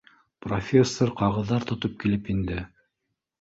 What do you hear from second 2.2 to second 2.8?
инде.